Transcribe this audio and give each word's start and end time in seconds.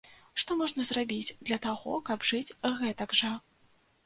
Што 0.43 0.55
можна 0.61 0.85
зрабіць 0.87 1.35
для 1.49 1.57
таго, 1.67 1.93
каб 2.09 2.27
жыць 2.31 2.55
гэтак 2.81 3.15
жа? 3.23 3.31